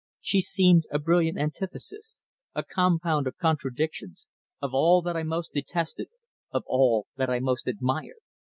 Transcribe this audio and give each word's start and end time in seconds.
She 0.19 0.41
seemed 0.41 0.85
a 0.89 0.97
brilliant 0.97 1.37
antithesis 1.37 2.23
a 2.55 2.63
compound 2.63 3.27
of 3.27 3.37
contradictions 3.37 4.25
of 4.59 4.73
all 4.73 5.03
that 5.03 5.15
I 5.15 5.21
most 5.21 5.53
detested, 5.53 6.07
of 6.49 6.63
all 6.65 7.05
that 7.17 7.29
I 7.29 7.39
most 7.39 7.67
admired. 7.67 8.17